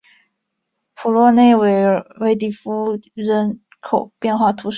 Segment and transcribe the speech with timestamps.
[0.95, 4.69] 普洛内韦迪福人口变化图示